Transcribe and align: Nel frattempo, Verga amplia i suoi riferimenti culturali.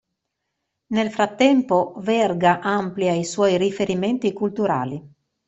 Nel 0.87 1.11
frattempo, 1.11 1.93
Verga 1.99 2.59
amplia 2.59 3.11
i 3.13 3.23
suoi 3.23 3.59
riferimenti 3.59 4.33
culturali. 4.33 4.99